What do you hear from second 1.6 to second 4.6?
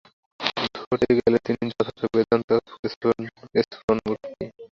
যথার্থ বেদান্তের স্ফুরণমূর্তি।